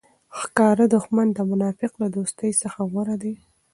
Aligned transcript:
ښکاره 0.39 0.85
دوښمن 0.93 1.27
د 1.33 1.39
منافق 1.51 1.91
له 2.01 2.07
دوستۍ 2.15 2.51
څخه 2.61 2.79
غوره 2.91 3.15
دئ! 3.23 3.35